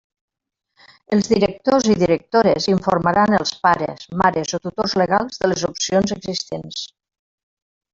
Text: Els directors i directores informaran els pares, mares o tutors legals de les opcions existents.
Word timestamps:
Els 1.17 1.29
directors 1.33 1.89
i 1.95 1.97
directores 2.05 2.67
informaran 2.73 3.37
els 3.41 3.53
pares, 3.67 4.09
mares 4.25 4.57
o 4.59 4.63
tutors 4.67 4.99
legals 5.05 5.41
de 5.45 5.55
les 5.55 5.71
opcions 5.73 6.19
existents. 6.21 6.87